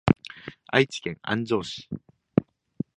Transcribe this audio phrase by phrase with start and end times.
[0.65, 1.87] 愛知県安城市